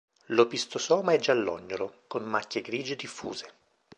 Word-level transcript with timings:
L'opistosoma 0.29 1.11
è 1.13 1.19
giallognolo, 1.19 2.05
con 2.07 2.23
macchie 2.23 2.61
grigie 2.61 2.95
diffuse. 2.95 3.51